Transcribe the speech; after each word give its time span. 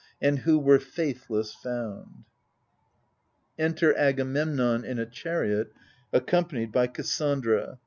And 0.19 0.39
who 0.39 0.57
were 0.57 0.79
faithless 0.79 1.53
found. 1.53 2.23
\Enter 3.59 3.95
Agamemnon 3.95 4.83
in 4.83 4.97
a 4.97 5.05
chariot^ 5.05 5.67
accom 6.11 6.49
panied 6.49 6.71
by 6.71 6.87
Cassandra. 6.87 7.77